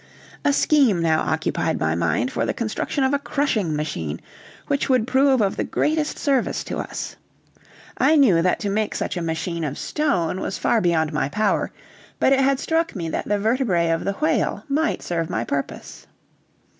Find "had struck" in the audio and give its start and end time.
12.39-12.95